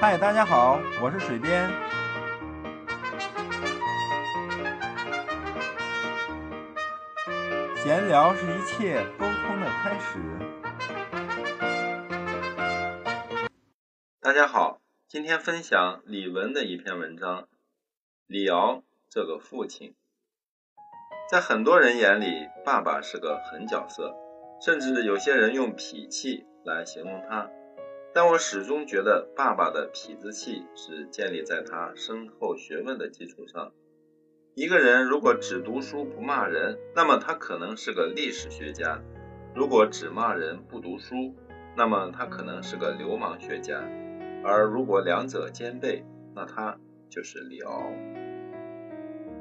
[0.00, 1.70] 嗨，大家好，我是水边。
[7.76, 10.18] 闲聊是一切沟通的开始。
[14.20, 17.48] 大家好，今天分享李文的一篇文章。
[18.26, 19.94] 李敖这个父亲，
[21.30, 24.12] 在很多人眼里，爸爸是个狠角色，
[24.60, 27.48] 甚至有些人用痞气来形容他。
[28.14, 33.72] 但我始终觉得，爸爸的痞子气是建立在他深厚学问的基础上。
[34.54, 39.00] 一个人如果只读书不骂人，那么他可能是个历史学家；
[39.52, 41.34] 如果只骂人不读书，
[41.76, 43.80] 那么他可能是个流氓学家；
[44.44, 46.04] 而如果两者兼备，
[46.36, 46.78] 那他
[47.10, 47.90] 就是李敖。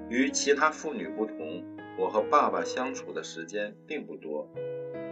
[0.09, 1.63] 与其他妇女不同，
[1.99, 4.49] 我和爸爸相处的时间并不多。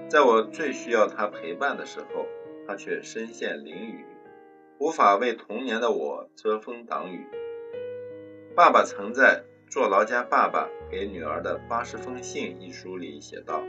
[0.09, 2.25] 在我最需要他陪伴的时候，
[2.71, 4.05] 他却身陷囹圄，
[4.79, 7.25] 无法为童年的我遮风挡雨。
[8.55, 9.43] 爸爸曾在。
[9.73, 13.63] 《坐牢家爸爸给女儿的八十封信》一书里写道：“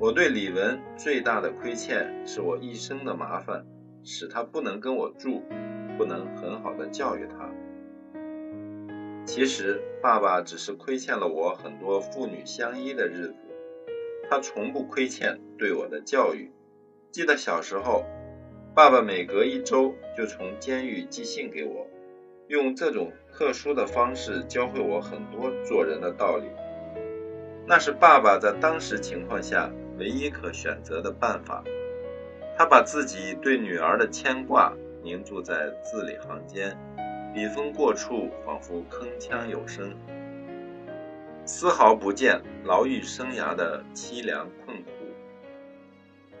[0.00, 3.64] 我对李文最大的亏欠，是我一生的麻烦，
[4.02, 5.42] 使他不能跟我住，
[5.96, 7.48] 不能很好的教育他。
[9.24, 13.34] 其实，爸爸只是亏欠了我很多父女相依的日子，
[14.28, 16.50] 他从不亏欠对我的教育。
[17.14, 18.04] 记得小时候，
[18.74, 21.86] 爸爸每隔一周就从监狱寄信给我。”
[22.50, 26.46] 用这种特殊的方式教会我很多做人的道理，
[27.68, 31.62] 那是爸爸在当时情况下唯一可选择的办法。
[32.58, 36.76] 他把自己对女儿的牵挂凝注在字里行间，
[37.32, 39.94] 笔锋过处仿佛铿锵有声，
[41.44, 44.90] 丝毫不见牢狱生涯的凄凉困苦。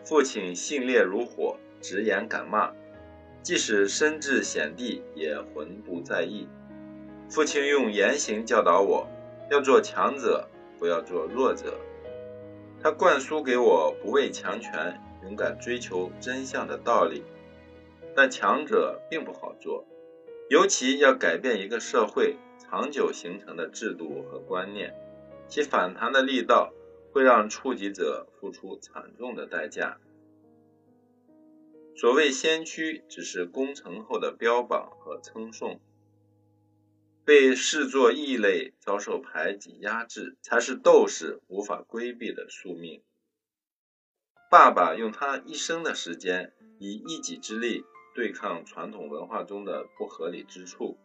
[0.04, 2.70] 父亲性烈如火，直言敢骂。
[3.42, 6.48] 即使身至险地，也浑不在意。
[7.28, 9.06] 父亲用言行教导我，
[9.50, 10.48] 要做强者，
[10.78, 11.78] 不要做弱者。
[12.82, 17.22] 他灌输给我不畏强权、勇敢追求真相的道理。
[18.14, 19.84] 但强者并不好做，
[20.48, 24.94] 尤其要改变一个社会长久形成的制度和观念，
[25.48, 26.72] 其反弹的力道
[27.14, 30.00] 会让触及者付出惨重的代价。
[31.96, 35.78] 所谓先驱，只是功成后的标榜和称颂；
[37.24, 43.00] 被视作异类，遭受排挤压制，才是斗士无法规避的宿命。
[44.50, 47.84] 爸爸用他一生的时间，以一己之力
[48.16, 50.98] 对抗传统文化中的不合理之处。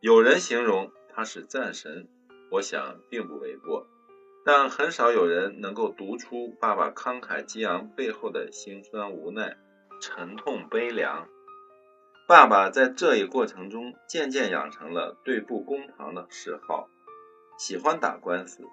[0.00, 2.08] 有人形容他是战神，
[2.50, 3.86] 我想并不为过，
[4.44, 9.56] 但很少有人能够读出爸爸慷慨激昂背后的辛酸无奈。
[10.00, 11.28] 沉痛悲凉，
[12.26, 16.88] 爸爸在这一过程中渐渐养成了对簿公堂的嗜好，
[17.56, 18.64] 喜欢打官司。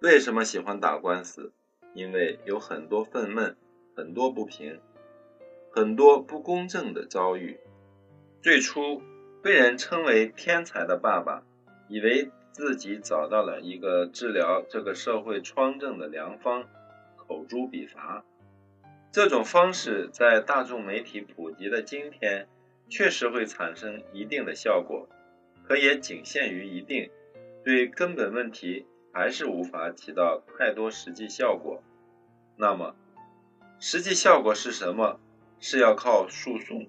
[0.00, 1.52] 为什么喜欢打官司？
[1.94, 3.54] 因为有很多愤懑，
[3.94, 4.80] 很多不平，
[5.70, 7.60] 很多不公正的遭遇。
[8.42, 9.00] 最初
[9.44, 11.44] 被人称为天才的爸爸，
[11.88, 16.68] 以为自己找到了一个治疗这个社会疮症的良方，
[17.16, 18.24] 口诛笔伐。
[19.10, 22.46] 这种方式在大众媒体普及的今天，
[22.88, 25.08] 确实会产生一定的效果，
[25.66, 27.10] 可也仅限于一定，
[27.64, 31.82] 对根本问题还是无法起到太多实际效果。
[32.56, 32.94] 那么，
[33.80, 35.18] 实际效果是什么？
[35.58, 36.86] 是要靠诉讼。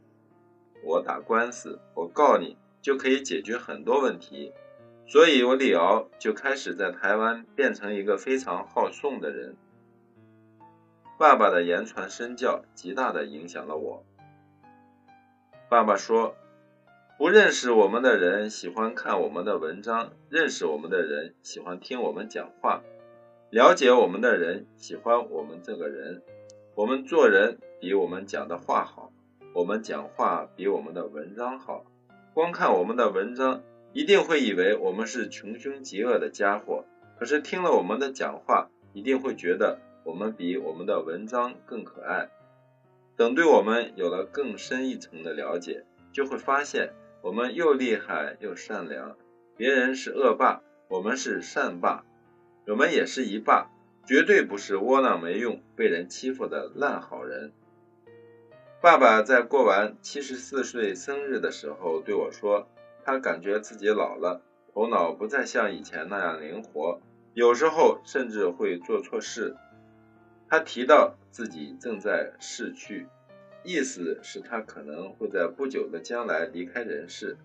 [0.84, 4.53] 我打官司，我告你，就可以解决很多问题。
[5.08, 9.56] 所以，我李敖就开始在台湾变成一个非常好讼的人。
[11.18, 14.04] 爸爸的言传身教，极大的影响了我。
[15.70, 16.36] 爸爸说
[17.18, 22.82] ：“不认识我们的人喜欢看我们的文章，认识我们的人喜欢听我们讲话，
[23.52, 26.22] 了解我们的人喜欢我们这个人。
[26.74, 29.12] 我们做人比我们讲的话好，
[29.53, 31.85] 我们讲话比我们的文章好。
[32.34, 33.62] 光看我们的文章，
[33.96, 36.84] 一定会以为我们是穷凶极恶的家伙；
[37.18, 42.30] 可是听了我们的讲话，一定会觉得。”我们比我们的文章更可爱。
[43.16, 45.84] 等对我们有了更深一层的了解，
[46.14, 46.94] 就会发现
[47.24, 49.18] 我们又厉害又善良。
[49.58, 52.06] 别人是恶霸，我们是善霸。
[52.68, 53.72] 我们也是一霸，
[54.06, 57.52] 绝对不是窝囊没用、被人欺负的烂好人。
[58.80, 62.68] 爸爸在过完七十四岁生日的时候对我说
[63.05, 64.41] ：“他感觉自己老了，
[64.73, 66.99] 头脑不再像以前那样灵活，
[67.34, 69.55] 有时候甚至会做错事。”
[70.49, 73.07] 他提到自己正在逝去，
[73.63, 77.37] 意思是他可能会在不久的将来离开人世，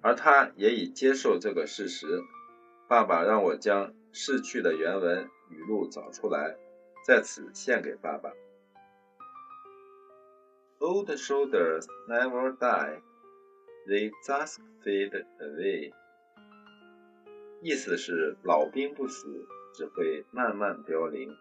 [0.00, 2.06] 而他也已接受这个事实。
[2.88, 6.56] 爸爸让我将逝去的原文语录找出来，
[7.06, 8.30] 在此献给爸爸。
[10.78, 13.00] Old shoulders never die,
[13.88, 15.92] they just fade away。
[17.60, 19.26] 意思是老兵不死，
[19.74, 21.34] 只会慢慢凋零。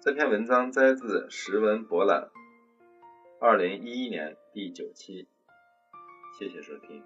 [0.00, 2.22] 这篇文章摘自《时文博览》，
[3.38, 5.28] 二零一一年第九期。
[6.36, 7.04] 谢谢收听。